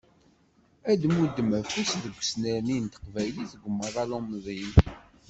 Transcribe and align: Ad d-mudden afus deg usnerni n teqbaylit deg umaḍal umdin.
Ad 0.91 0.97
d-mudden 1.01 1.49
afus 1.59 1.91
deg 2.03 2.15
usnerni 2.21 2.77
n 2.79 2.85
teqbaylit 2.93 3.51
deg 3.53 3.63
umaḍal 3.69 4.11
umdin. 4.17 4.73